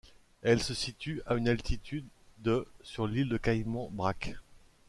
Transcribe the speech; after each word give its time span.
Elle 0.41 0.63
se 0.63 0.73
situe 0.73 1.21
à 1.27 1.35
une 1.35 1.47
altitude 1.47 2.07
de 2.39 2.65
sur 2.81 3.05
l'île 3.05 3.29
de 3.29 3.37
Cayman 3.37 3.87
Brac. 3.91 4.33